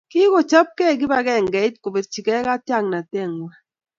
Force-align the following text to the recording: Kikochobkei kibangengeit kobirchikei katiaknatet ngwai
Kikochobkei 0.11 0.99
kibangengeit 1.01 1.75
kobirchikei 1.83 2.45
katiaknatet 2.47 3.29
ngwai 3.37 3.57